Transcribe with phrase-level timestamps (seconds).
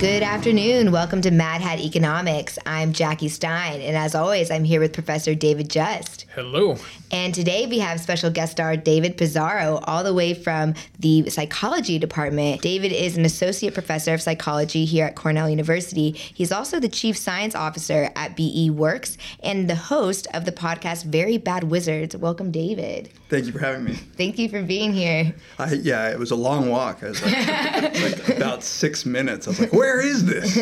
[0.00, 0.92] Good afternoon.
[0.92, 2.58] Welcome to Mad Hat Economics.
[2.64, 6.24] I'm Jackie Stein, and as always, I'm here with Professor David Just.
[6.34, 6.78] Hello.
[7.12, 11.98] And today we have special guest star David Pizarro, all the way from the psychology
[11.98, 12.62] department.
[12.62, 16.12] David is an associate professor of psychology here at Cornell University.
[16.12, 21.04] He's also the chief science officer at BE Works and the host of the podcast
[21.04, 22.16] Very Bad Wizards.
[22.16, 23.10] Welcome, David.
[23.28, 23.94] Thank you for having me.
[23.94, 25.34] Thank you for being here.
[25.58, 27.02] I, yeah, it was a long walk.
[27.02, 29.46] I was like, like about six minutes.
[29.46, 30.54] I was like, where is this?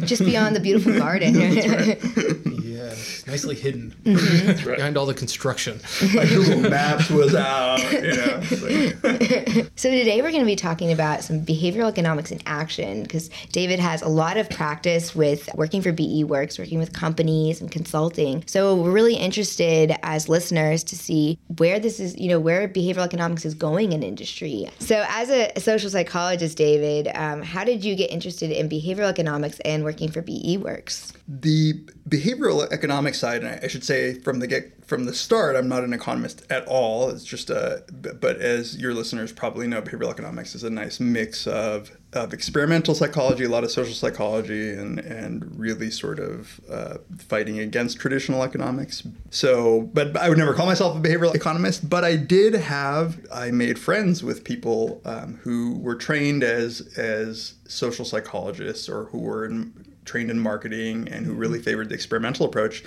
[0.08, 1.34] Just beyond the beautiful garden.
[2.80, 4.68] Yes, nicely hidden Mm-hmm.
[4.68, 4.76] right.
[4.76, 5.80] behind all the construction.
[6.14, 7.78] My Google Maps was out.
[7.92, 12.30] You know, it's like- So today we're going to be talking about some behavioral economics
[12.32, 16.78] in action because David has a lot of practice with working for BE Works, working
[16.78, 18.42] with companies and consulting.
[18.46, 23.04] So we're really interested as listeners to see where this is, you know, where behavioral
[23.04, 24.68] economics is going in industry.
[24.78, 29.60] So as a social psychologist, David, um, how did you get interested in behavioral economics
[29.60, 31.12] and working for BE Works?
[31.32, 31.74] the
[32.08, 35.84] behavioral economic side, and I should say from the get from the start, I'm not
[35.84, 37.10] an economist at all.
[37.10, 41.46] It's just a, but as your listeners probably know, behavioral economics is a nice mix
[41.46, 46.98] of of experimental psychology, a lot of social psychology, and and really sort of uh,
[47.18, 49.06] fighting against traditional economics.
[49.30, 51.88] So, but I would never call myself a behavioral economist.
[51.88, 57.54] But I did have I made friends with people um, who were trained as as
[57.68, 59.72] social psychologists or who were in,
[60.04, 61.64] trained in marketing and who really mm-hmm.
[61.64, 62.82] favored the experimental approach.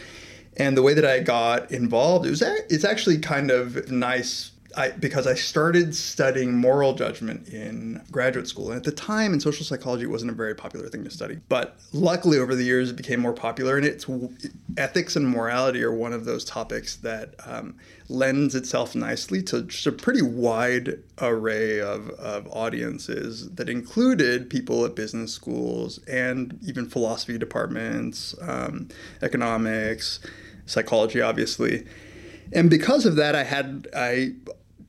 [0.56, 4.52] And the way that I got involved, it was a- it's actually kind of nice
[4.76, 8.70] I, because I started studying moral judgment in graduate school.
[8.70, 11.40] And at the time in social psychology, it wasn't a very popular thing to study.
[11.50, 13.78] But luckily, over the years, it became more popular.
[13.78, 14.06] And it's
[14.78, 17.76] ethics and morality are one of those topics that um,
[18.10, 24.86] lends itself nicely to just a pretty wide array of, of audiences that included people
[24.86, 28.88] at business schools and even philosophy departments, um,
[29.22, 30.20] economics,
[30.66, 31.86] psychology, obviously.
[32.52, 34.34] And because of that, I had I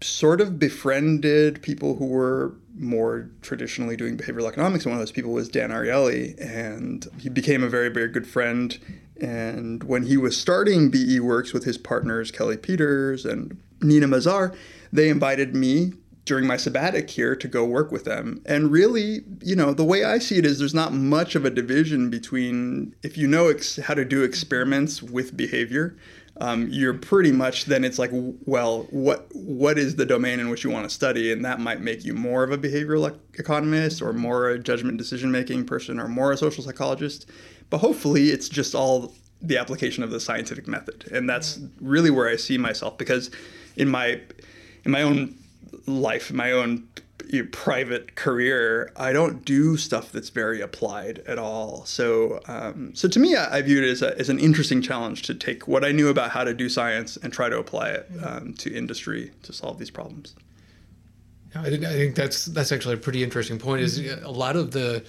[0.01, 4.85] sort of befriended people who were more traditionally doing behavioral economics.
[4.85, 8.27] And one of those people was Dan Ariely, and he became a very, very good
[8.27, 8.79] friend.
[9.21, 14.55] And when he was starting BE Works with his partners, Kelly Peters and Nina Mazar,
[14.93, 15.93] they invited me
[16.25, 18.41] during my sabbatic here to go work with them.
[18.47, 21.51] And really, you know, the way I see it is there's not much of a
[21.51, 25.97] division between if you know ex- how to do experiments with behavior,
[26.41, 30.65] um, you're pretty much then it's like well what what is the domain in which
[30.65, 31.33] you want to study?
[31.33, 35.31] And that might make you more of a behavioral economist or more a judgment decision
[35.31, 37.31] making person or more a social psychologist.
[37.71, 41.09] But hopefully it's just all the application of the scientific method.
[41.13, 43.31] And that's really where i see myself because
[43.77, 44.21] in my
[44.85, 45.37] in my own
[45.87, 46.89] life my own
[47.53, 51.85] private career, I don't do stuff that's very applied at all.
[51.85, 55.23] So, um, so to me, I, I view it as, a, as an interesting challenge
[55.23, 58.11] to take what I knew about how to do science and try to apply it
[58.23, 60.35] um, to industry to solve these problems.
[61.55, 63.83] Yeah, I think, I think that's that's actually a pretty interesting point.
[63.83, 65.05] Is a lot of the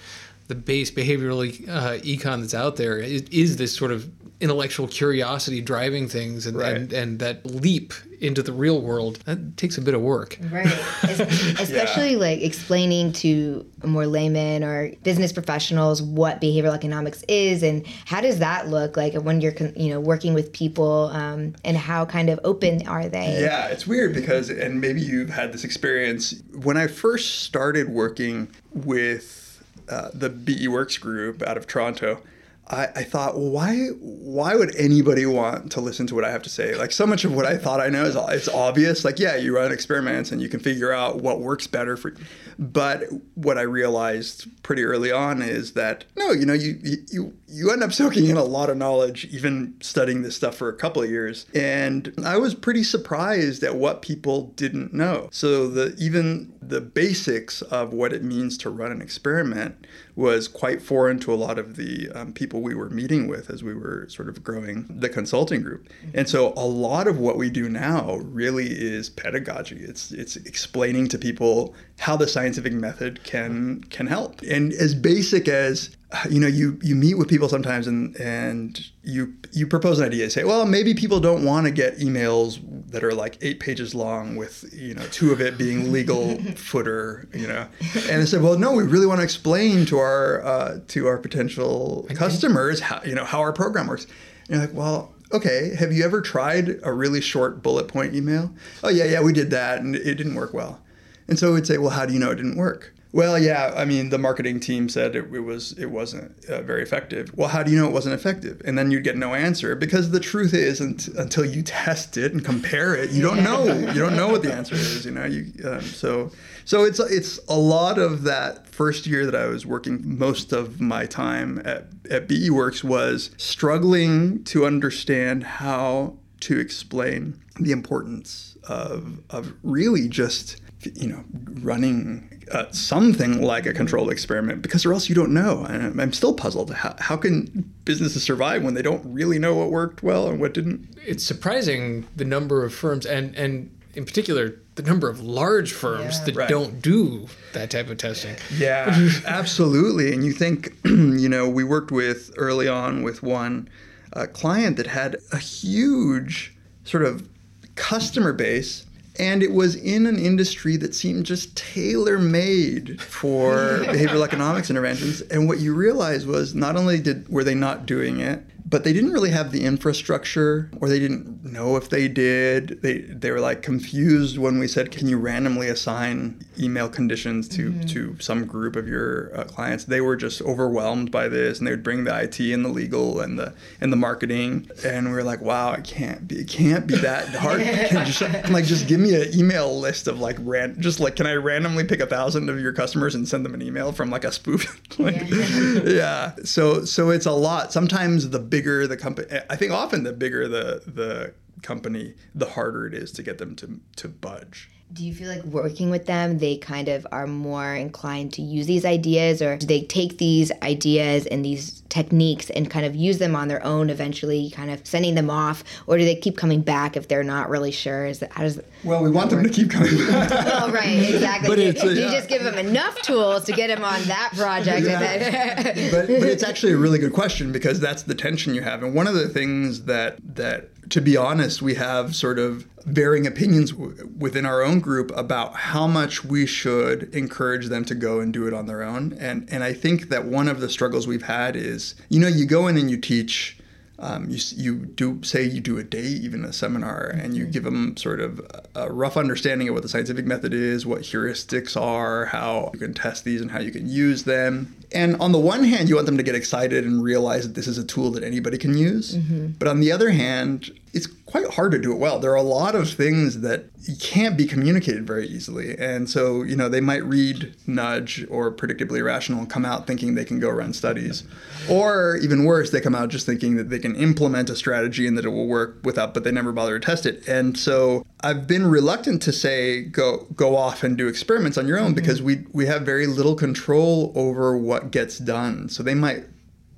[0.48, 4.08] the base behavioral uh, econ that's out there is, is this sort of
[4.42, 6.76] intellectual curiosity driving things and, Right.
[6.76, 10.66] and and that leap into the real world that takes a bit of work Right.
[11.04, 11.20] Es-
[11.60, 18.20] Especially like explaining to more laymen or business professionals what behavioral economics is and how
[18.20, 22.30] does that look like when you're you know working with people um, and how kind
[22.30, 23.40] of open are they?
[23.42, 26.42] Yeah, it's weird because, and maybe you've had this experience.
[26.54, 32.22] When I first started working with uh, the BE Works group out of Toronto,
[32.68, 36.42] I, I thought, well, why why would anybody want to listen to what I have
[36.44, 36.76] to say?
[36.76, 39.06] Like so much of what I thought I know is it's obvious.
[39.06, 42.16] Like yeah, you run experiments and you can figure out what works better for.
[42.58, 43.04] But
[43.36, 46.80] what I realized pretty early on is that no, you know, you
[47.12, 50.68] you you end up soaking in a lot of knowledge even studying this stuff for
[50.68, 55.30] a couple of years, and I was pretty surprised at what people didn't know.
[55.32, 60.82] So the even the basics of what it means to run an experiment was quite
[60.82, 64.08] foreign to a lot of the um, people we were meeting with as we were
[64.10, 65.88] sort of growing the consulting group.
[66.14, 69.78] And so a lot of what we do now really is pedagogy.
[69.78, 74.42] It's it's explaining to people how the scientific method can can help.
[74.42, 75.96] And as basic as
[76.30, 80.30] you know, you you meet with people sometimes and and you you propose an idea.
[80.30, 82.60] Say, well, maybe people don't want to get emails
[82.92, 87.28] that are like eight pages long with you know two of it being legal footer.
[87.34, 87.68] You know,
[88.10, 91.18] and they said, well, no, we really want to explain to our uh, to our
[91.18, 94.06] potential customers how you know how our program works.
[94.48, 98.52] And you're like, well, okay, have you ever tried a really short bullet point email?
[98.84, 100.82] Oh yeah, yeah, we did that, and it didn't work well.
[101.28, 102.94] And so we'd say, well, how do you know it didn't work?
[103.16, 103.72] Well, yeah.
[103.78, 107.32] I mean, the marketing team said it, it was it wasn't uh, very effective.
[107.34, 108.62] Well, how do you know it wasn't effective?
[108.66, 112.44] And then you'd get no answer because the truth is, until you test it and
[112.44, 113.64] compare it, you don't know.
[113.68, 115.06] You don't know what the answer is.
[115.06, 116.30] You know, you um, so
[116.66, 120.02] so it's it's a lot of that first year that I was working.
[120.04, 127.40] Most of my time at at BE Works was struggling to understand how to explain
[127.62, 130.60] the importance of of really just
[130.94, 131.24] you know
[131.62, 135.66] running uh, something like a controlled experiment because or else you don't know.
[135.66, 136.74] And i'm still puzzled.
[136.74, 140.54] How, how can businesses survive when they don't really know what worked well and what
[140.54, 140.96] didn't?
[141.06, 146.20] It's surprising the number of firms and and in particular the number of large firms
[146.20, 146.26] yeah.
[146.26, 146.50] that right.
[146.50, 148.36] don't do that type of testing.
[148.56, 150.14] Yeah absolutely.
[150.14, 153.70] And you think you know we worked with early on with one
[154.14, 157.28] uh, client that had a huge sort of
[157.76, 158.86] customer base
[159.18, 163.54] and it was in an industry that seemed just tailor made for
[163.86, 165.22] behavioral economics interventions.
[165.22, 168.94] And what you realized was not only did were they not doing it, but they
[168.94, 172.82] didn't really have the infrastructure or they didn't know if they did.
[172.82, 177.72] They they were like confused when we said can you randomly assign email conditions to
[177.72, 177.82] mm-hmm.
[177.82, 179.86] to some group of your uh, clients?
[179.86, 183.20] They were just overwhelmed by this and they would bring the IT and the legal
[183.20, 186.88] and the and the marketing and we were like wow it can't be it can't
[186.88, 187.62] be that hard.
[187.62, 191.28] Can just like just give me an email list of like ran just like can
[191.28, 194.24] I randomly pick a thousand of your customers and send them an email from like
[194.24, 194.82] a spoof?
[194.98, 195.82] Like, yeah.
[195.86, 196.32] yeah.
[196.46, 197.74] So so it's a lot.
[197.74, 201.34] Sometimes the bigger the company, I think often the bigger the the
[201.66, 204.70] company, the harder it is to get them to to budge.
[204.94, 208.68] Do you feel like working with them, they kind of are more inclined to use
[208.68, 213.18] these ideas, or do they take these ideas and these techniques and kind of use
[213.18, 216.62] them on their own, eventually kind of sending them off, or do they keep coming
[216.62, 218.06] back if they're not really sure?
[218.06, 220.30] Is that how does well, we want them to keep coming back.
[220.30, 221.50] well, right, exactly.
[221.50, 222.12] But you, uh, you yeah.
[222.12, 224.86] just give them enough tools to get them on that project.
[224.86, 225.64] Yeah.
[225.92, 228.94] but, but it's actually a really good question because that's the tension you have, and
[228.94, 233.72] one of the things that that to be honest, we have sort of varying opinions
[233.72, 238.32] w- within our own group about how much we should encourage them to go and
[238.32, 239.14] do it on their own.
[239.14, 242.46] And and I think that one of the struggles we've had is, you know, you
[242.46, 243.58] go in and you teach
[244.00, 247.52] um, you, you do say you do a day, even a seminar, and you mm-hmm.
[247.52, 248.42] give them sort of
[248.76, 252.94] a rough understanding of what the scientific method is, what heuristics are, how you can
[252.94, 254.76] test these, and how you can use them.
[254.92, 257.68] And on the one hand, you want them to get excited and realize that this
[257.68, 259.16] is a tool that anybody can use.
[259.16, 259.48] Mm-hmm.
[259.60, 262.20] But on the other hand, it's quite hard to do it well.
[262.20, 263.66] There are a lot of things that
[264.00, 265.76] can't be communicated very easily.
[265.78, 270.14] And so, you know, they might read Nudge or Predictably Irrational and come out thinking
[270.14, 271.24] they can go run studies.
[271.70, 275.18] Or even worse, they come out just thinking that they can implement a strategy and
[275.18, 277.28] that it will work without, but they never bother to test it.
[277.28, 281.80] And so I've been reluctant to say go go off and do experiments on your
[281.80, 281.96] own mm-hmm.
[281.96, 285.70] because we we have very little control over what gets done.
[285.70, 286.26] So they might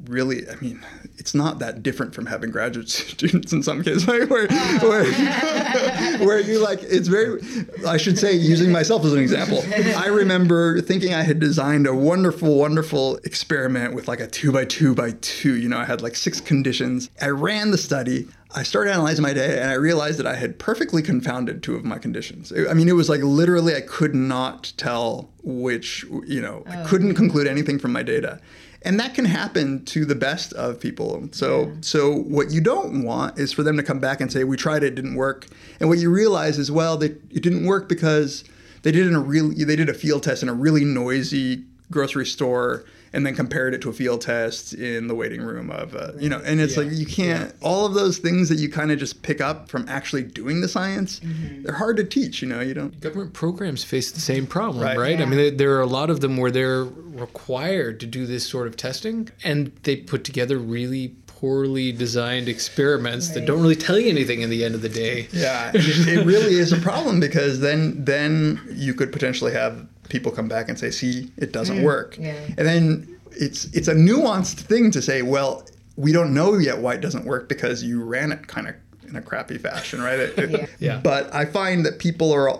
[0.05, 0.85] really, I mean,
[1.17, 4.47] it's not that different from having graduate students in some cases, where, where,
[6.19, 7.41] where you like, it's very,
[7.85, 9.63] I should say, using myself as an example,
[9.97, 14.65] I remember thinking I had designed a wonderful, wonderful experiment with like a two by
[14.65, 15.55] two by two.
[15.55, 17.09] You know, I had like six conditions.
[17.21, 18.27] I ran the study.
[18.55, 21.83] I started analyzing my data and I realized that I had perfectly confounded two of
[21.83, 22.53] my conditions.
[22.53, 26.83] I mean, it was like literally I could not tell which, you know, oh, I
[26.85, 27.15] couldn't oh.
[27.15, 28.39] conclude anything from my data
[28.83, 31.27] and that can happen to the best of people.
[31.31, 31.73] So yeah.
[31.81, 34.83] so what you don't want is for them to come back and say we tried
[34.83, 35.47] it, it didn't work.
[35.79, 38.43] And what you realize is well they, it didn't work because
[38.83, 42.25] they did in a real they did a field test in a really noisy grocery
[42.25, 42.85] store
[43.17, 46.29] and then compared it to a field test in the waiting room of uh, you
[46.29, 46.83] know and it's yeah.
[46.83, 47.67] like you can't yeah.
[47.67, 50.67] all of those things that you kind of just pick up from actually doing the
[50.67, 51.63] science mm-hmm.
[51.63, 54.97] they're hard to teach you know you don't government programs face the same problem right,
[54.99, 55.17] right?
[55.17, 55.25] Yeah.
[55.25, 58.67] i mean there are a lot of them where they're required to do this sort
[58.67, 63.35] of testing and they put together really poorly designed experiments right.
[63.35, 65.27] that don't really tell you anything in the end of the day.
[65.31, 70.31] Yeah, it, it really is a problem because then then you could potentially have people
[70.31, 72.35] come back and say, "See, it doesn't mm, work," yeah.
[72.57, 76.95] and then it's it's a nuanced thing to say, "Well, we don't know yet why
[76.95, 78.75] it doesn't work because you ran it kind of
[79.07, 80.65] in a crappy fashion, right?" It, yeah.
[80.79, 80.99] yeah.
[81.03, 82.59] But I find that people are,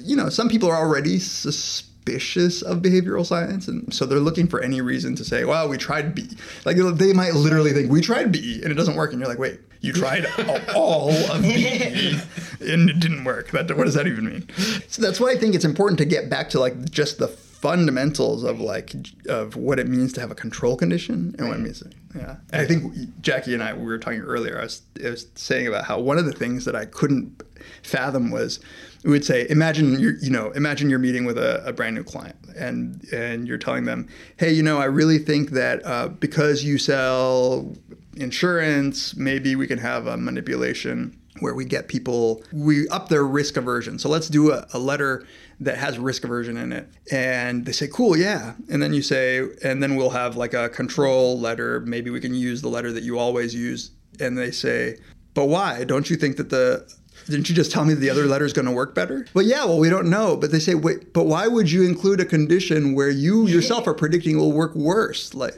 [0.00, 4.60] you know, some people are already suspicious of behavioral science, and so they're looking for
[4.60, 6.28] any reason to say, "Well, we tried B."
[6.64, 9.38] Like they might literally think we tried B and it doesn't work, and you're like,
[9.38, 10.26] "Wait, you tried
[10.74, 12.18] all of B
[12.60, 13.50] and it didn't work.
[13.50, 14.48] That what does that even mean?"
[14.88, 18.42] So that's why I think it's important to get back to like just the fundamentals
[18.42, 18.94] of like
[19.28, 21.80] of what it means to have a control condition and what it means.
[21.80, 24.58] To, yeah, and I think Jackie and I we were talking earlier.
[24.58, 27.42] I was, I was saying about how one of the things that I couldn't
[27.82, 28.60] fathom was
[29.04, 32.04] we would say imagine you're you know imagine you're meeting with a, a, brand new
[32.04, 36.64] client and and you're telling them hey you know i really think that uh, because
[36.64, 37.74] you sell
[38.16, 39.16] insurance.
[39.16, 43.98] Maybe we can have a manipulation where we get people we up their risk aversion.
[43.98, 45.26] So let's do a, a letter
[45.60, 46.88] that has risk aversion in it.
[47.10, 48.54] And they say cool yeah.
[48.68, 51.80] And then you say and then we'll have like a control letter.
[51.80, 53.92] Maybe we can use the letter that you always use.
[54.18, 54.98] And they say
[55.34, 55.84] but why?
[55.84, 56.86] Don't you think that the
[57.26, 59.26] didn't you just tell me the other letter is going to work better?
[59.34, 60.36] But yeah, well, we don't know.
[60.36, 63.94] But they say, wait, but why would you include a condition where you yourself are
[63.94, 65.34] predicting will work worse?
[65.34, 65.54] Like,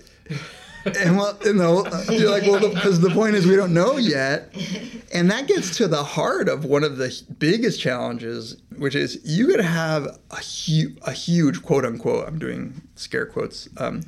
[0.84, 3.96] and well, you know, you're like, well, because the, the, point is we don't know
[3.96, 4.54] yet,
[5.12, 9.46] and that gets to the heart of one of the biggest challenges, which is you
[9.46, 12.26] could have a, hu- a huge quote unquote.
[12.26, 13.68] I'm doing scare quotes.
[13.76, 14.02] Um,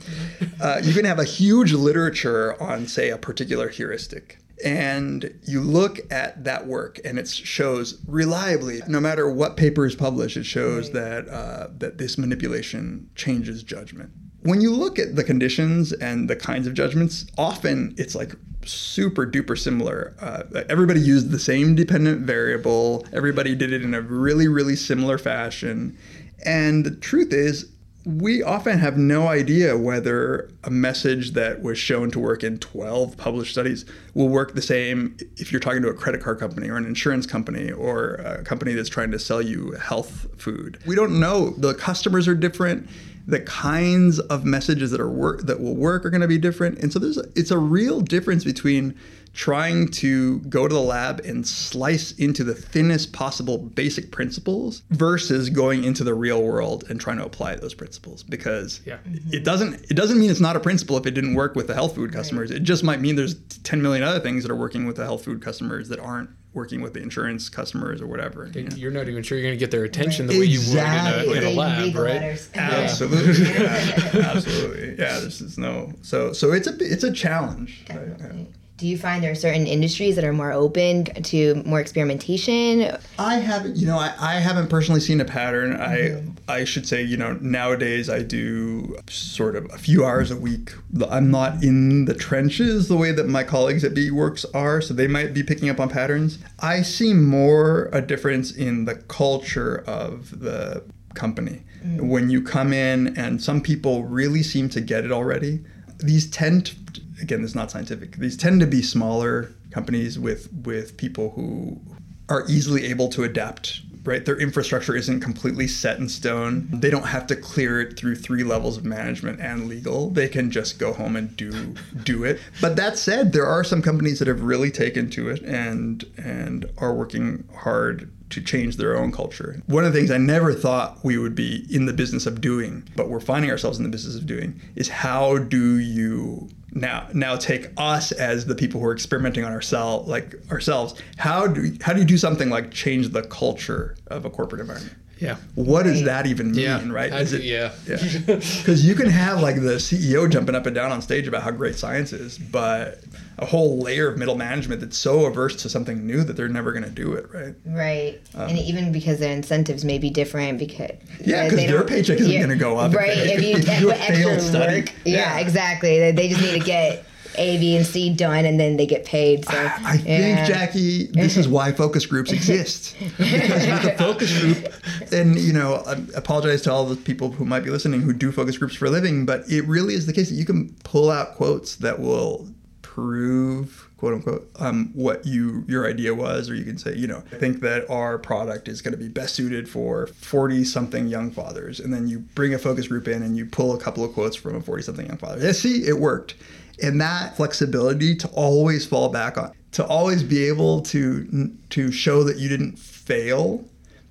[0.60, 6.00] uh, you can have a huge literature on, say, a particular heuristic and you look
[6.12, 10.86] at that work and it shows reliably no matter what paper is published it shows
[10.86, 10.94] right.
[10.94, 14.10] that uh, that this manipulation changes judgment
[14.44, 18.34] when you look at the conditions and the kinds of judgments often it's like
[18.64, 24.00] super duper similar uh, everybody used the same dependent variable everybody did it in a
[24.00, 25.96] really really similar fashion
[26.44, 27.70] and the truth is
[28.06, 33.16] we often have no idea whether a message that was shown to work in 12
[33.16, 36.76] published studies will work the same if you're talking to a credit card company or
[36.76, 40.78] an insurance company or a company that's trying to sell you health food.
[40.86, 41.50] We don't know.
[41.50, 42.90] The customers are different.
[43.26, 46.78] The kinds of messages that are work that will work are going to be different.
[46.78, 48.94] And so there's a, it's a real difference between
[49.34, 55.50] trying to go to the lab and slice into the thinnest possible basic principles versus
[55.50, 58.98] going into the real world and trying to apply those principles because yeah.
[59.32, 61.74] it doesn't it doesn't mean it's not a principle if it didn't work with the
[61.74, 62.60] health food customers right.
[62.60, 65.24] it just might mean there's 10 million other things that are working with the health
[65.24, 68.50] food customers that aren't working with the insurance customers or whatever.
[68.54, 70.34] You are not even sure you're going to get their attention right.
[70.34, 71.22] the way exactly.
[71.22, 72.48] you would in a, in a lab, right?
[72.54, 74.32] Absolutely, yeah.
[74.34, 74.88] absolutely.
[74.98, 75.92] Yeah, this is no.
[76.02, 77.84] So, so it's a it's a challenge.
[77.86, 82.96] Definitely do you find there are certain industries that are more open to more experimentation?
[83.18, 85.74] I haven't, you know, I, I haven't personally seen a pattern.
[85.74, 86.30] Mm-hmm.
[86.30, 90.36] I I should say, you know, nowadays I do sort of a few hours a
[90.36, 90.72] week.
[91.08, 94.92] I'm not in the trenches the way that my colleagues at BE Works are, so
[94.92, 96.38] they might be picking up on patterns.
[96.60, 100.84] I see more a difference in the culture of the
[101.14, 101.62] company.
[101.84, 102.08] Mm-hmm.
[102.08, 105.64] When you come in and some people really seem to get it already.
[105.98, 106.74] These tend to
[107.22, 108.16] again, this is not scientific.
[108.16, 111.80] These tend to be smaller companies with with people who
[112.28, 114.24] are easily able to adapt right?
[114.24, 116.68] Their infrastructure isn't completely set in stone.
[116.70, 120.10] They don't have to clear it through three levels of management and legal.
[120.10, 122.40] They can just go home and do do it.
[122.60, 126.68] But that said, there are some companies that have really taken to it and and
[126.78, 129.62] are working hard to change their own culture.
[129.66, 132.88] One of the things I never thought we would be in the business of doing,
[132.96, 137.36] but we're finding ourselves in the business of doing, is how do you now now
[137.36, 141.92] take us as the people who are experimenting on ourselves like ourselves how do how
[141.92, 145.36] do you do something like change the culture of a corporate environment yeah.
[145.54, 146.90] What does that even mean, yeah.
[146.90, 147.12] right?
[147.12, 147.72] Is it, yeah.
[147.86, 147.96] Yeah.
[148.64, 151.50] Because you can have like the CEO jumping up and down on stage about how
[151.50, 153.00] great science is, but
[153.38, 156.72] a whole layer of middle management that's so averse to something new that they're never
[156.72, 157.54] going to do it, right?
[157.64, 158.20] Right.
[158.34, 162.36] Um, and even because their incentives may be different because yeah, because their paycheck isn't
[162.36, 162.94] going to go up.
[162.94, 163.16] Right.
[163.16, 166.12] If, if you, if you extra work, yeah, yeah, exactly.
[166.12, 167.04] They just need to get
[167.36, 169.44] a, B, and C done, and then they get paid.
[169.44, 172.96] So I, I think Jackie, this is why focus groups exist.
[172.98, 174.72] Because with a focus group,
[175.12, 178.32] and you know, I apologize to all the people who might be listening who do
[178.32, 181.10] focus groups for a living, but it really is the case that you can pull
[181.10, 182.48] out quotes that will
[182.82, 187.24] prove quote unquote um, what you your idea was or you can say you know
[187.32, 191.32] i think that our product is going to be best suited for 40 something young
[191.32, 194.12] fathers and then you bring a focus group in and you pull a couple of
[194.12, 195.44] quotes from a 40 something young father.
[195.44, 196.36] Yeah, see it worked
[196.82, 202.22] and that flexibility to always fall back on to always be able to to show
[202.22, 203.64] that you didn't fail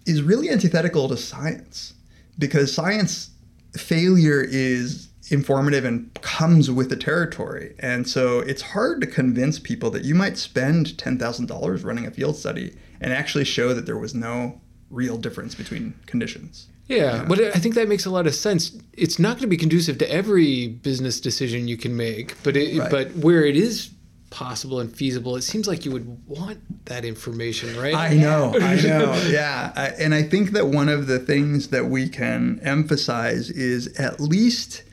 [0.06, 1.94] is really antithetical to science
[2.38, 3.30] because science
[3.76, 7.76] failure is informative and comes with the territory.
[7.80, 12.36] And so it's hard to convince people that you might spend $10,000 running a field
[12.36, 17.60] study and actually show that there was no real difference between conditions yeah, but I
[17.60, 18.78] think that makes a lot of sense.
[18.94, 22.78] It's not going to be conducive to every business decision you can make, but it,
[22.78, 22.92] right.
[22.92, 23.92] but where it is
[24.30, 27.94] possible and feasible, it seems like you would want that information, right?
[27.94, 29.72] I know, I know, yeah.
[29.76, 34.20] I, and I think that one of the things that we can emphasize is at
[34.20, 34.84] least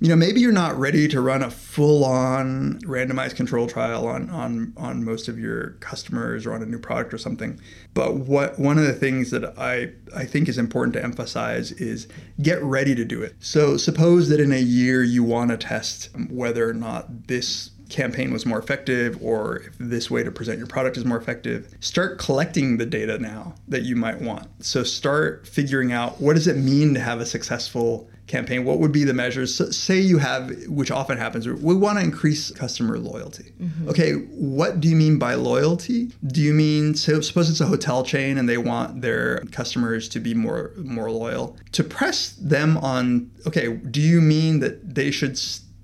[0.00, 4.72] you know, maybe you're not ready to run a full-on randomized control trial on on
[4.76, 7.60] on most of your customers or on a new product or something.
[7.94, 12.06] But what one of the things that I I think is important to emphasize is
[12.40, 13.34] get ready to do it.
[13.40, 18.32] So suppose that in a year you want to test whether or not this campaign
[18.32, 22.18] was more effective or if this way to present your product is more effective start
[22.18, 26.56] collecting the data now that you might want so start figuring out what does it
[26.56, 29.54] mean to have a successful campaign, what would be the measures?
[29.54, 33.52] So say you have, which often happens, we want to increase customer loyalty.
[33.60, 33.88] Mm-hmm.
[33.88, 36.12] Okay, what do you mean by loyalty?
[36.26, 40.20] Do you mean so suppose it's a hotel chain and they want their customers to
[40.20, 41.56] be more more loyal?
[41.72, 45.38] To press them on, okay, do you mean that they should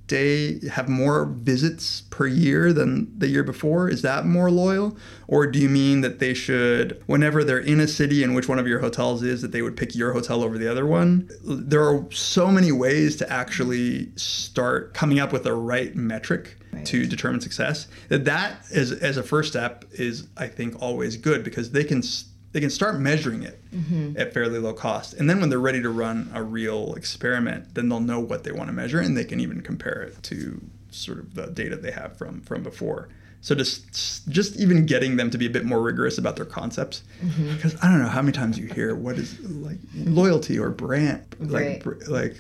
[0.06, 3.88] stay have more visits per year than the year before?
[3.88, 4.96] Is that more loyal?
[5.28, 8.58] Or do you mean that they should whenever they're in a city in which one
[8.58, 11.28] of your hotels is that they would pick your hotel over the other one?
[11.42, 16.84] There are so many ways to actually start coming up with the right metric right.
[16.86, 21.44] to determine success that that is as a first step is i think always good
[21.44, 22.02] because they can
[22.54, 24.16] they can start measuring it mm-hmm.
[24.16, 25.12] at fairly low cost.
[25.14, 28.52] And then when they're ready to run a real experiment, then they'll know what they
[28.52, 31.90] want to measure and they can even compare it to sort of the data they
[31.90, 33.08] have from from before.
[33.40, 37.02] So just just even getting them to be a bit more rigorous about their concepts,
[37.20, 37.56] mm-hmm.
[37.56, 41.34] because I don't know how many times you hear what is like loyalty or brand,
[41.40, 42.08] like right.
[42.08, 42.36] like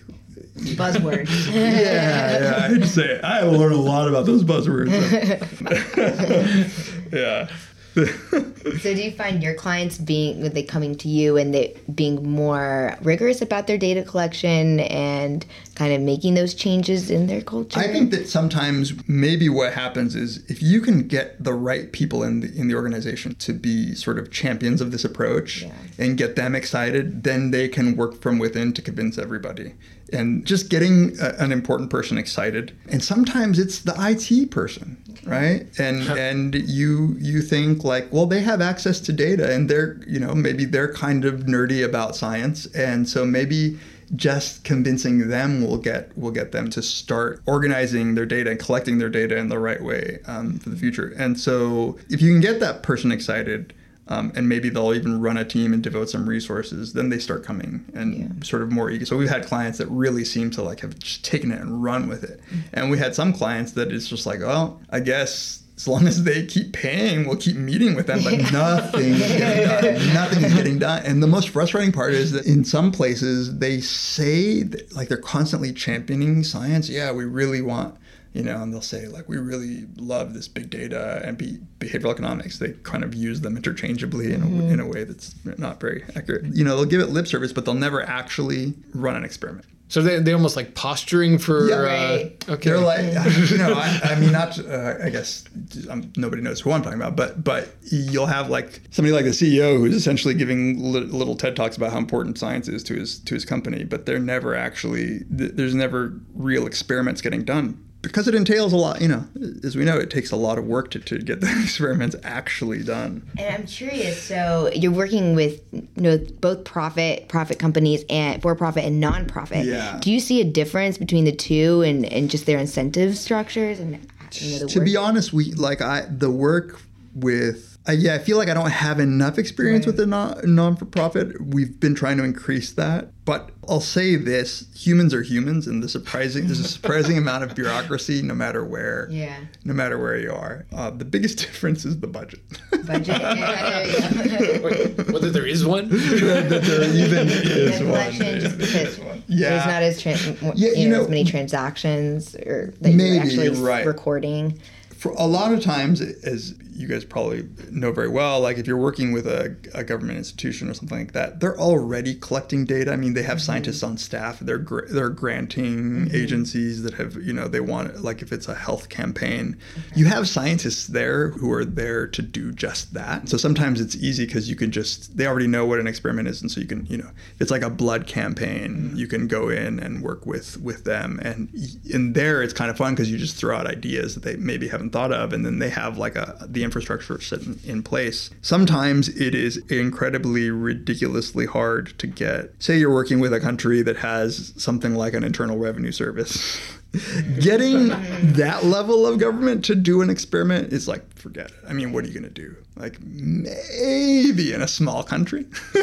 [0.76, 1.28] buzzword.
[1.52, 2.68] yeah, yeah.
[2.70, 4.92] I'd say I learned a lot about those buzzwords.
[7.12, 7.48] yeah.
[7.94, 12.96] So do you find your clients being they coming to you and they being more
[13.02, 15.46] rigorous about their data collection and
[15.76, 17.78] kind of making those changes in their culture?
[17.78, 22.22] I think that sometimes maybe what happens is if you can get the right people
[22.22, 25.72] in the in the organization to be sort of champions of this approach yeah.
[25.98, 29.74] and get them excited, then they can work from within to convince everybody.
[30.14, 35.30] And just getting a, an important person excited, and sometimes it's the IT person, okay.
[35.30, 35.80] right?
[35.80, 40.20] And and you you think like, well, they have access to data, and they're you
[40.20, 43.78] know maybe they're kind of nerdy about science, and so maybe
[44.16, 48.98] just convincing them will get will get them to start organizing their data and collecting
[48.98, 51.14] their data in the right way um, for the future.
[51.16, 53.72] And so, if you can get that person excited,
[54.08, 57.44] um, and maybe they'll even run a team and devote some resources, then they start
[57.44, 58.28] coming and yeah.
[58.42, 59.06] sort of more eager.
[59.06, 62.08] So we've had clients that really seem to like have just taken it and run
[62.08, 62.60] with it, mm-hmm.
[62.72, 66.22] and we had some clients that it's just like, well, I guess as long as
[66.22, 70.14] they keep paying, we'll keep meeting with them, but nothing is getting done.
[70.14, 71.02] Nothing is getting done.
[71.04, 75.16] And the most frustrating part is that in some places they say that, like they're
[75.16, 76.88] constantly championing science.
[76.88, 77.96] Yeah, we really want,
[78.34, 82.10] you know, and they'll say like we really love this big data and be, behavioral
[82.10, 82.58] economics.
[82.58, 84.70] They kind of use them interchangeably in a, mm-hmm.
[84.72, 86.44] in a way that's not very accurate.
[86.46, 89.66] You know, they'll give it lip service, but they'll never actually run an experiment.
[89.86, 91.68] So they they almost like posturing for.
[91.68, 92.44] Yeah, uh, right.
[92.48, 92.70] uh, okay.
[92.70, 93.04] They're like,
[93.50, 94.58] you know, I, I mean, not.
[94.58, 95.44] Uh, I guess
[95.88, 99.30] um, nobody knows who I'm talking about, but but you'll have like somebody like the
[99.30, 103.20] CEO who's essentially giving li- little TED talks about how important science is to his
[103.20, 105.20] to his company, but they're never actually.
[105.36, 109.24] Th- there's never real experiments getting done because it entails a lot, you know,
[109.62, 112.82] as we know, it takes a lot of work to, to get the experiments actually
[112.82, 113.28] done.
[113.38, 118.54] And I'm curious, so you're working with you know both profit profit companies and for
[118.54, 119.64] profit and nonprofit.
[119.64, 119.98] Yeah.
[120.00, 123.92] Do you see a difference between the two and, and just their incentive structures and
[124.32, 124.86] you know, to work?
[124.86, 126.80] be honest, we like I the work
[127.14, 129.88] with uh, yeah, I feel like I don't have enough experience right.
[129.88, 131.38] with the non non for profit.
[131.38, 135.88] We've been trying to increase that, but I'll say this: humans are humans, and the
[135.90, 139.06] surprising there's a surprising amount of bureaucracy, no matter where.
[139.10, 139.36] Yeah.
[139.64, 142.40] No matter where you are, uh, the biggest difference is the budget.
[142.86, 143.20] Budget.
[144.64, 145.90] Wait, whether there is one.
[145.90, 148.12] that there even is one.
[148.40, 149.50] Just because yeah.
[149.50, 153.22] there's not as tra- yeah, you, know, know, as many transactions or that maybe, you're
[153.22, 153.84] actually right.
[153.84, 154.58] recording.
[155.04, 158.78] For a lot of times, as you guys probably know very well, like if you're
[158.78, 162.90] working with a, a, government institution or something like that, they're already collecting data.
[162.90, 163.44] I mean, they have mm-hmm.
[163.44, 164.40] scientists on staff.
[164.40, 166.16] They're they're granting mm-hmm.
[166.16, 169.82] agencies that have you know they want like if it's a health campaign, okay.
[169.94, 173.28] you have scientists there who are there to do just that.
[173.28, 176.40] So sometimes it's easy because you can just they already know what an experiment is,
[176.40, 178.96] and so you can you know if it's like a blood campaign, mm-hmm.
[178.96, 181.50] you can go in and work with with them, and
[181.90, 184.66] in there it's kind of fun because you just throw out ideas that they maybe
[184.66, 188.30] haven't thought of, and then they have like a the infrastructure set in place.
[188.42, 192.52] Sometimes it is incredibly ridiculously hard to get.
[192.60, 196.60] Say you're working with a country that has something like an internal revenue service
[197.40, 197.88] Getting
[198.34, 201.56] that level of government to do an experiment is like, forget it.
[201.68, 202.54] I mean, what are you going to do?
[202.76, 205.46] Like, maybe in a small country.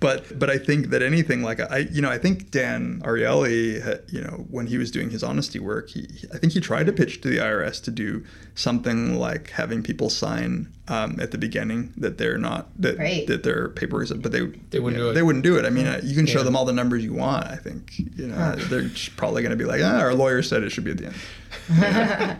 [0.00, 3.58] but but I think that anything like I you know I think Dan Ariely
[4.12, 6.92] you know when he was doing his honesty work he I think he tried to
[6.92, 11.92] pitch to the IRS to do something like having people sign um, at the beginning
[11.96, 13.26] that they're not that Right.
[13.26, 15.14] that their paper is but they They wouldn't you know, do it.
[15.14, 17.14] they wouldn't do it I mean uh, you can show them all the numbers you
[17.14, 20.62] want I think you know they're probably going to be like ah, our lawyer said
[20.62, 21.16] it should be at the end
[21.70, 22.36] yeah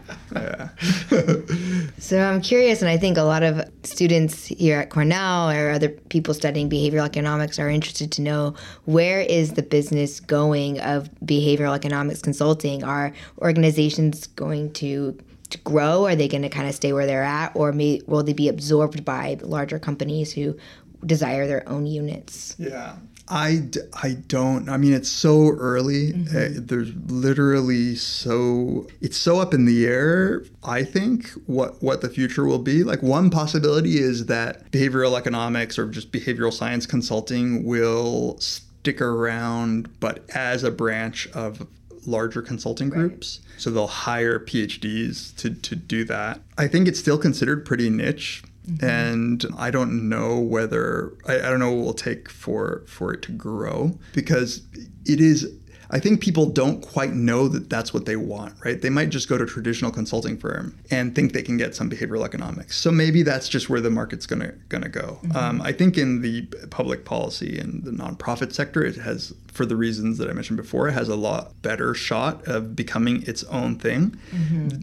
[1.98, 5.88] So I'm curious, and I think a lot of students here at Cornell or other
[5.88, 11.74] people studying behavioral economics are interested to know where is the business going of behavioral
[11.74, 12.84] economics consulting?
[12.84, 15.18] Are organizations going to
[15.50, 16.06] to grow?
[16.06, 18.48] Are they going to kind of stay where they're at, or may, will they be
[18.48, 20.56] absorbed by larger companies who
[21.04, 22.54] desire their own units?
[22.58, 22.96] Yeah.
[23.30, 24.68] I, d- I don't.
[24.68, 26.12] I mean, it's so early.
[26.12, 30.44] Uh, there's literally so it's so up in the air.
[30.64, 32.84] I think what what the future will be.
[32.84, 40.00] Like one possibility is that behavioral economics or just behavioral science consulting will stick around,
[40.00, 41.66] but as a branch of
[42.06, 43.40] larger consulting groups.
[43.58, 46.40] So they'll hire PhDs to, to do that.
[46.56, 48.42] I think it's still considered pretty niche.
[48.68, 48.84] Mm-hmm.
[48.84, 53.22] And I don't know whether I, I don't know what will take for for it
[53.22, 54.62] to grow because
[55.06, 55.50] it is
[55.90, 58.80] I think people don't quite know that that's what they want, right?
[58.80, 61.88] They might just go to a traditional consulting firm and think they can get some
[61.88, 62.76] behavioral economics.
[62.76, 65.18] So maybe that's just where the market's gonna gonna go.
[65.34, 69.76] Um, I think in the public policy and the nonprofit sector, it has, for the
[69.76, 73.78] reasons that I mentioned before, it has a lot better shot of becoming its own
[73.78, 74.16] thing.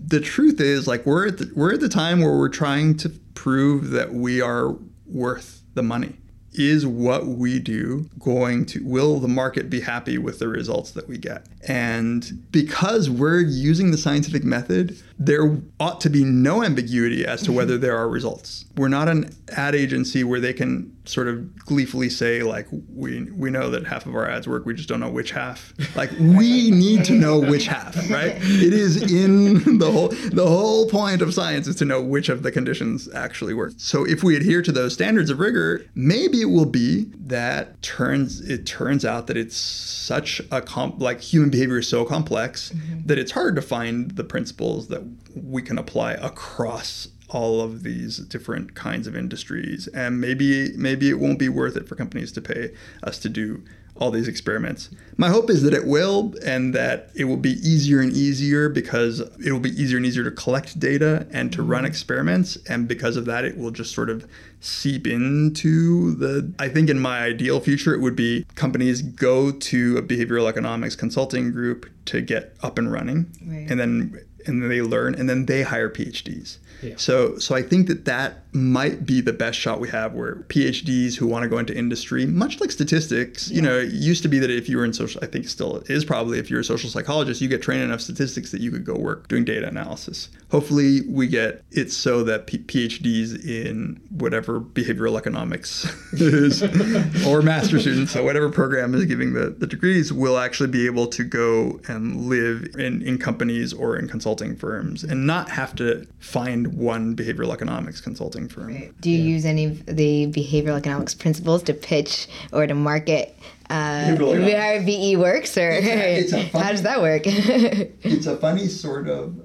[0.08, 3.10] The truth is, like we're at the, we're at the time where we're trying to
[3.36, 6.16] prove that we are worth the money
[6.58, 11.08] is what we do going to will the market be happy with the results that
[11.08, 11.46] we get?
[11.68, 17.52] And because we're using the scientific method there ought to be no ambiguity as to
[17.52, 17.84] whether mm-hmm.
[17.84, 18.66] there are results.
[18.76, 23.50] We're not an ad agency where they can sort of gleefully say like we we
[23.50, 25.74] know that half of our ads work we just don't know which half.
[25.96, 28.36] Like we need to know which half right?
[28.36, 32.44] It is in the whole the whole point of science is to know which of
[32.44, 33.74] the conditions actually work.
[33.78, 38.42] So if we adhere to those standards of rigor maybe it will be that turns
[38.42, 43.06] it turns out that it's such a comp like human behavior is so complex mm-hmm.
[43.06, 45.05] that it's hard to find the principles that
[45.36, 51.20] we can apply across all of these different kinds of industries and maybe maybe it
[51.20, 52.72] won't be worth it for companies to pay
[53.04, 53.64] us to do
[53.98, 54.90] all these experiments.
[55.16, 59.22] My hope is that it will and that it will be easier and easier because
[59.22, 61.88] it will be easier and easier to collect data and to run mm-hmm.
[61.88, 64.28] experiments and because of that it will just sort of
[64.60, 69.98] seep into the I think in my ideal future it would be companies go to
[69.98, 73.70] a behavioral economics consulting group to get up and running Right.
[73.70, 76.58] and then and then they learn and then they hire PhDs.
[76.82, 76.96] Yeah.
[76.98, 81.16] So so I think that that might be the best shot we have where PhDs
[81.16, 84.40] who want to go into industry, much like statistics, you know, it used to be
[84.40, 86.90] that if you were in social I think still is probably if you're a social
[86.90, 90.30] psychologist, you get trained enough statistics that you could go work doing data analysis.
[90.52, 96.64] Hopefully we get it so that P- PhDs in whatever behavioral economics is
[97.28, 101.08] or master students, so whatever program is giving the, the degrees will actually be able
[101.08, 106.08] to go and live in, in companies or in consulting firms and not have to
[106.20, 108.94] find one behavioral economics consulting firm.
[109.02, 113.38] Do you use any of the behavioral economics principles to pitch or to market
[113.70, 117.24] uh, Behavioral how BE Works, or It's a- it's a how does that work?
[117.28, 119.42] It's a funny sort of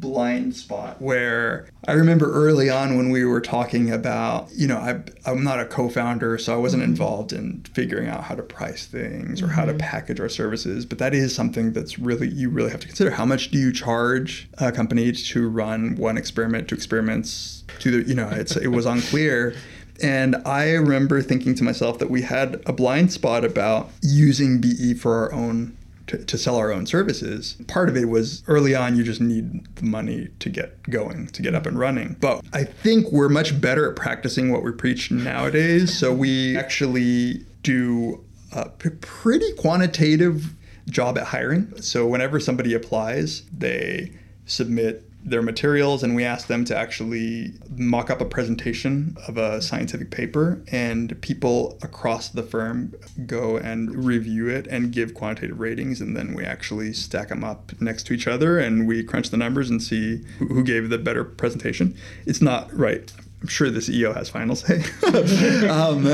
[0.00, 5.00] blind spot where I remember early on when we were talking about, you know, I,
[5.28, 6.92] I'm not a co founder, so I wasn't mm-hmm.
[6.92, 9.78] involved in figuring out how to price things or how to mm-hmm.
[9.78, 10.86] package our services.
[10.86, 13.10] But that is something that's really, you really have to consider.
[13.10, 18.08] How much do you charge a company to run one experiment, two experiments, to the,
[18.08, 19.54] you know, it's, it was unclear.
[20.02, 24.94] And I remember thinking to myself that we had a blind spot about using BE
[24.94, 25.76] for our own
[26.06, 27.56] to, to sell our own services.
[27.66, 31.42] Part of it was early on, you just need the money to get going, to
[31.42, 32.16] get up and running.
[32.20, 35.96] But I think we're much better at practicing what we preach nowadays.
[35.96, 40.54] So we actually do a pretty quantitative
[40.88, 41.80] job at hiring.
[41.80, 44.12] So whenever somebody applies, they
[44.46, 49.60] submit their materials and we ask them to actually mock up a presentation of a
[49.62, 52.94] scientific paper and people across the firm
[53.26, 57.72] go and review it and give quantitative ratings and then we actually stack them up
[57.80, 61.24] next to each other and we crunch the numbers and see who, gave the better
[61.24, 61.94] presentation.
[62.24, 63.12] It's not right.
[63.42, 64.82] I'm sure the CEO has final say,
[65.68, 66.04] um,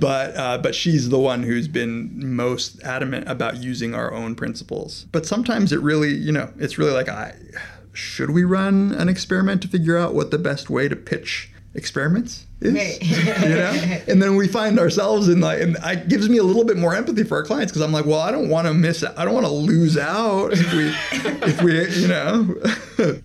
[0.00, 5.06] but uh, but she's the one who's been most adamant about using our own principles.
[5.12, 7.36] But sometimes it really, you know, it's really like I
[7.98, 12.46] should we run an experiment to figure out what the best way to pitch experiments
[12.60, 13.00] is Right.
[13.02, 13.70] you know
[14.08, 16.94] and then we find ourselves in like and it gives me a little bit more
[16.94, 19.24] empathy for our clients because i'm like well i don't want to miss out i
[19.24, 20.88] don't want to lose out if we
[21.48, 22.54] if we you know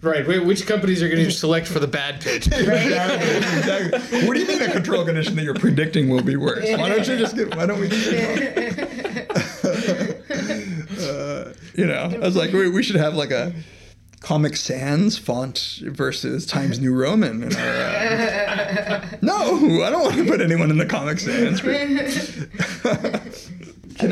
[0.04, 0.28] Right.
[0.28, 2.46] Wait, which companies are going to select for the bad pitch?
[2.46, 4.28] exactly, exactly.
[4.28, 7.08] what do you mean a control condition that you're predicting will be worse why don't
[7.08, 7.88] you just get why don't we
[11.00, 13.54] uh, you know i was like we, we should have like a
[14.24, 17.62] Comic Sans font versus Times New Roman in our.
[17.62, 19.08] Uh...
[19.22, 21.60] no, I don't want to put anyone in the Comic Sans.
[21.62, 22.00] can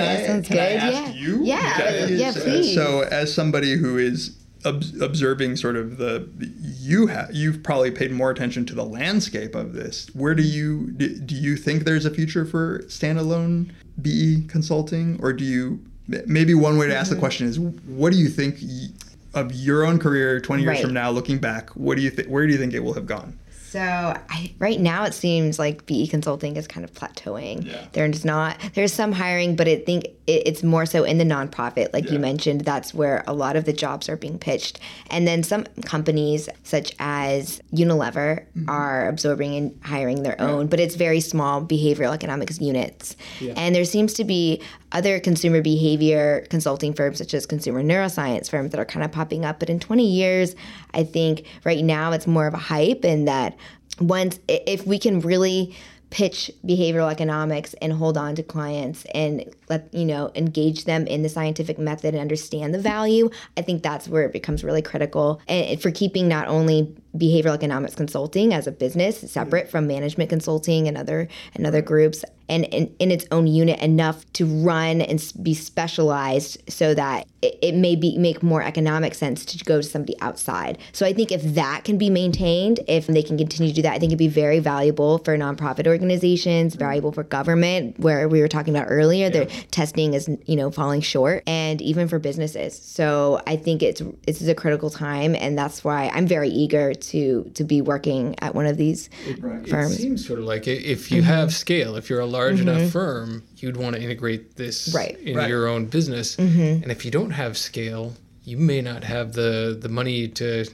[0.02, 0.78] I, sounds can I good.
[0.78, 1.10] ask Yeah.
[1.13, 1.39] you?
[1.43, 2.13] Yeah, Okay.
[2.15, 2.74] yeah, So- please.
[2.76, 6.28] So, as somebody who is ob- observing sort of the
[6.60, 10.08] you have you've probably paid more attention to the landscape of this.
[10.13, 13.71] Where do you do, do you think there's a future for standalone
[14.02, 15.80] BE consulting, or do you
[16.28, 17.21] maybe one way to ask the Mm-hmm.
[17.21, 18.89] question is what do you think y-
[19.34, 20.84] of your own career 20 years Right.
[20.84, 23.06] from now looking back what do you think where do you think it will have
[23.06, 23.38] gone
[23.72, 27.65] So I, right now it seems like BE consulting is kind of plateauing.
[27.65, 27.86] Yeah.
[27.94, 31.94] There's not there's some hiring, but I think it, it's more so in the nonprofit,
[31.94, 32.13] like Yeah.
[32.15, 32.62] you mentioned.
[32.65, 34.78] That's where a lot of the jobs are being pitched,
[35.10, 38.70] and then some companies such as Unilever Mm-hmm.
[38.70, 43.15] are absorbing and hiring their own, but it's very small behavioral economics units.
[43.56, 48.71] And there seems to be other consumer behavior consulting firms such as consumer neuroscience firms
[48.71, 49.60] that are kind of popping up.
[49.60, 50.56] But in 20 years,
[50.93, 53.58] I think right now it's more of a hype and that
[53.99, 55.75] once if we can really
[56.12, 61.23] pitch behavioral economics and hold on to clients and let you know engage them in
[61.23, 65.41] the scientific method and understand the value i think that's where it becomes really critical
[65.47, 70.88] and for keeping not only behavioral economics consulting as a business separate from management consulting
[70.88, 75.32] and other and other groups and in, in its own unit enough to run and
[75.41, 79.88] be specialized so that it, it may be make more economic sense to go to
[79.88, 80.78] somebody outside.
[80.91, 83.93] So i think if that can be maintained if they can continue to do that
[83.93, 86.84] i think it'd be very valuable for nonprofit organizations mm-hmm.
[86.84, 91.02] valuable for government where we were talking about earlier the testing is you know falling
[91.02, 92.78] short and even for businesses.
[92.78, 96.93] So i think it's this is a critical time and that's why i'm very eager
[97.01, 100.67] to to be working at one of these It firms It seems sort of like
[100.67, 101.27] if you mm-hmm.
[101.31, 102.89] have scale, if you're a large enough mm-hmm.
[102.89, 105.17] firm, you'd want to integrate this Right.
[105.19, 105.49] in Right.
[105.49, 106.35] your own business.
[106.35, 106.83] Mm-hmm.
[106.83, 110.65] And if you don't have scale, you may not have the the money to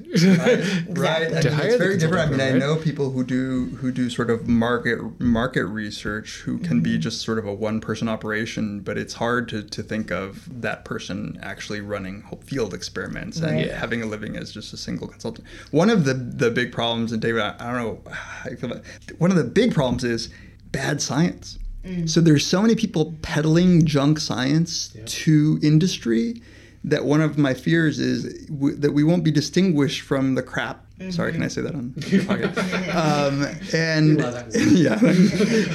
[0.90, 1.34] right.
[1.34, 2.22] I To mean, hire it's the very different.
[2.22, 6.42] I mean consultant i know people who do who do sort of market market research
[6.46, 6.84] who can Mm-hmm.
[6.84, 10.48] be just sort of a one person operation but it's hard to, to think of
[10.62, 13.72] that person actually running field experiments and Right.
[13.72, 15.46] having a living as just a single consultant.
[15.72, 18.72] One of the the big problems and david i, I don't know how you feel
[18.72, 18.84] about
[19.18, 20.30] one of the big problems is
[20.72, 21.60] bad science.
[21.86, 22.10] Mm.
[22.10, 26.42] so there's so many people peddling junk science to industry
[26.90, 30.84] that one of my fears is w- that we won't be distinguished from the crap.
[31.12, 32.96] Sorry, can I say that on your podcast?
[32.96, 34.20] um, and
[34.78, 34.98] yeah,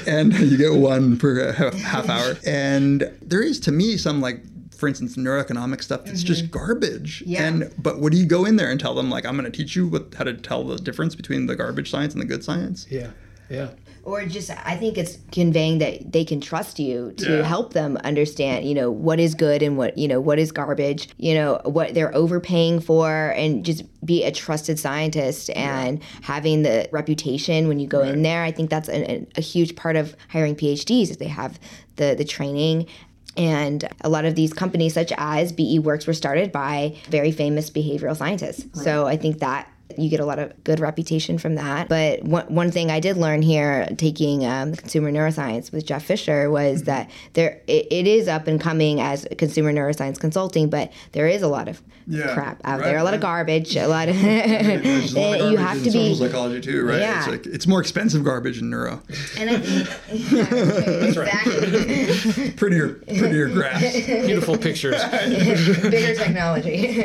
[0.12, 2.36] and you get one per ha- half hour.
[2.44, 4.42] And there is, to me, some like.
[4.76, 7.22] For instance, neuroeconomic stuff that's just garbage.
[7.24, 7.44] Yeah.
[7.44, 9.56] And but what do you go in there and tell them like I'm going to
[9.56, 12.42] teach you what, how to tell the difference between the garbage science and the good
[12.42, 12.88] science?
[12.90, 13.10] yeah
[13.48, 13.68] yeah
[14.04, 17.42] or just i think it's conveying that they can trust you to Yeah.
[17.44, 21.08] help them understand you know what is good and what you know what is garbage
[21.18, 26.88] you know what they're overpaying for and just be a trusted scientist and having the
[26.90, 28.42] reputation when you go in there.
[28.42, 31.60] I think that's a, a huge part of hiring phds is they have
[31.96, 32.86] the the training.
[33.36, 37.70] And a lot of these companies such as BE Works were started by very famous
[37.70, 38.66] behavioral scientists.
[38.82, 41.88] So i think that you get a lot of good reputation from that.
[41.88, 46.50] But one, one thing I did learn here taking um, consumer neuroscience with Jeff Fisher
[46.50, 51.26] was that there it, it is up and coming as consumer neuroscience consulting, but there
[51.28, 54.08] is a lot of Yeah, crap out right, there, a lot of garbage, a lot
[54.08, 57.00] of a lot of you have in to be psychology too, right?
[57.00, 57.18] Yeah.
[57.18, 59.02] It's like it's more expensive garbage in neuro.
[59.38, 59.88] and I think
[61.02, 64.06] exactly Prettier, prettier graphs.
[64.06, 65.02] beautiful pictures
[65.90, 67.02] bigger technology.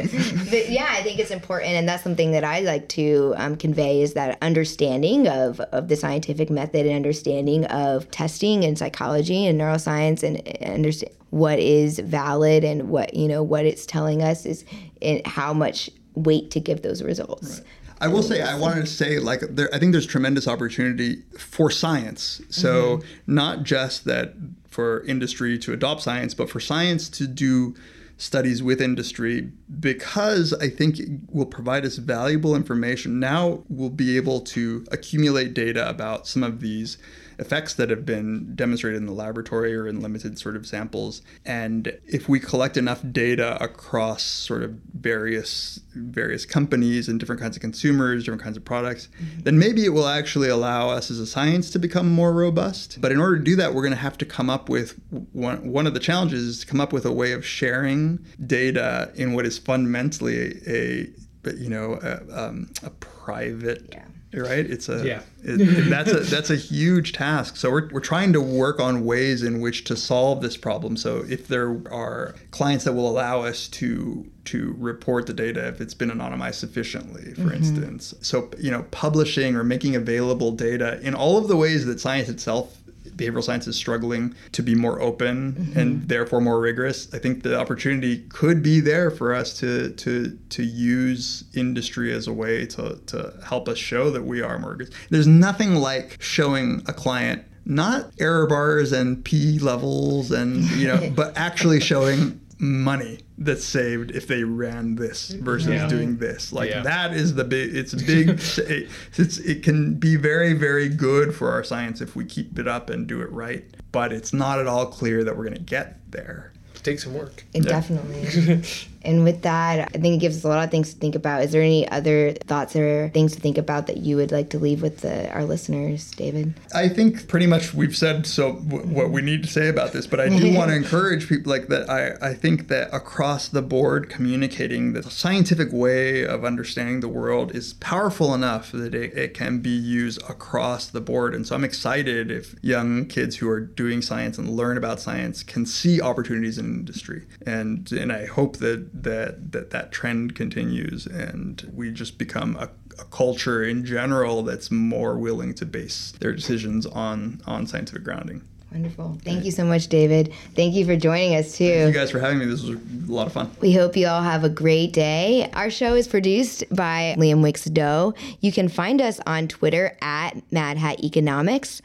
[0.50, 4.02] but yeah, I think it's important, and that's something that I like to um, convey
[4.02, 9.60] is that understanding of of the scientific method and understanding of testing and psychology and
[9.60, 14.64] neuroscience and understand what is valid and what you know what it's telling us is
[15.02, 17.62] and how much weight to give those results.
[18.00, 21.72] I will say, I wanted to say, like, there, I think there's tremendous opportunity for
[21.72, 22.42] science.
[22.50, 23.36] So, Mm-hmm.
[23.36, 24.36] not just that
[24.70, 27.74] for industry to adopt science, but for science to do
[28.18, 33.20] studies with industry because I think it will provide us valuable information.
[33.20, 36.98] Now we'll be able to accumulate data about some of these
[37.40, 41.22] effects that have been demonstrated in the laboratory or in limited sort of samples.
[41.46, 47.56] And if we collect enough data across sort of various various companies and different kinds
[47.56, 49.42] of consumers, different kinds of products, mm-hmm.
[49.42, 53.00] then maybe it will actually allow us as a science to become more robust.
[53.02, 55.00] But in order to do that, we're going to have to come up with
[55.34, 59.12] one, one of the challenges is to come up with a way of sharing data
[59.16, 61.10] in what is fundamentally a,
[61.46, 64.04] a you know a, um, a private yeah
[64.40, 64.66] right?
[64.66, 65.22] It's a yeah.
[65.44, 67.58] It, that's a that's a huge task.
[67.58, 70.98] So we're we're trying to work on ways in which to solve this problem.
[70.98, 75.82] So if there are clients that will allow us to to report the data if
[75.82, 77.56] it's been anonymized sufficiently, for mm-hmm.
[77.56, 78.14] instance.
[78.22, 82.30] So you know, publishing or making available data in all of the ways that science
[82.30, 82.77] itself
[83.18, 85.80] behavioral science is struggling to be more open mm-hmm.
[85.80, 90.38] and therefore more rigorous, I think the opportunity could be there for us to to
[90.50, 94.72] to use industry as a way to to help us show that we are more
[94.72, 94.92] rigorous.
[95.10, 101.12] There's nothing like showing a client not error bars and p levels and you know
[101.16, 105.88] but actually showing money that's saved if they ran this versus yeah.
[105.88, 106.52] doing this.
[106.52, 106.82] Like yeah.
[106.82, 107.76] that is the big.
[107.76, 108.30] It's big.
[109.18, 112.90] it's it can be very very good for our science if we keep it up
[112.90, 113.66] and do it right.
[113.92, 116.54] But it's not at all clear that we're going to get there.
[116.76, 117.46] It takes some work.
[117.54, 117.70] It yeah.
[117.70, 118.64] definitely.
[119.08, 121.42] And with that, I think it gives us a lot of things to think about.
[121.42, 124.60] Is there any other thoughts or things to think about that you would like to
[124.60, 126.54] leave with the, our listeners, David?
[126.76, 130.06] I think pretty much we've said so w- what we need to say about this,
[130.06, 131.90] but I do want to encourage people like that.
[131.90, 137.56] I, I think that across the board, communicating the scientific way of understanding the world
[137.56, 141.34] is powerful enough that it, it can be used across the board.
[141.34, 145.44] And so I'm excited if young kids who are doing science and learn about science
[145.44, 147.26] can see opportunities in industry.
[147.46, 152.70] And, and I hope that that that that trend continues and we just become a,
[153.00, 158.42] a, culture in general that's more willing to base their decisions on on scientific grounding.
[158.72, 159.18] Wonderful.
[159.24, 160.34] Thank you so much, David.
[160.56, 161.70] Thank you for joining us too.
[161.70, 162.46] Thank you guys for having me.
[162.46, 163.50] This was a lot of fun.
[163.62, 165.50] We hope you all have a great day.
[165.54, 168.14] Our show is produced by Liam Wicks Doe.
[168.42, 171.82] You can find us on Twitter at Mad Hat Economics.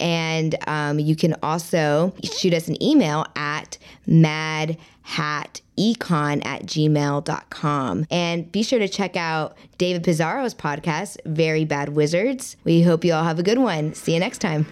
[0.00, 4.76] And um, you can also shoot us an email at madhatecon
[6.44, 8.06] at gmail.com.
[8.10, 12.56] And be sure to check out David Pizarro's podcast, Very Bad Wizards.
[12.64, 13.94] We hope you all have a good one.
[13.94, 14.66] See you next time.